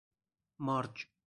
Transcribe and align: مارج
مارج 0.65 1.07